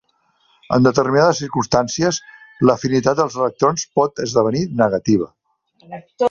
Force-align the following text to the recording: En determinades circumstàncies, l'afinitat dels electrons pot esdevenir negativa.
En 0.77 0.85
determinades 0.87 1.41
circumstàncies, 1.43 2.19
l'afinitat 2.69 3.21
dels 3.21 3.37
electrons 3.43 3.85
pot 4.01 4.23
esdevenir 4.25 4.65
negativa. 4.81 5.31